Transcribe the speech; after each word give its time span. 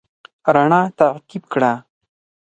رڼا 0.53 0.81
تعقيب 0.97 1.43
کړه. 1.53 1.73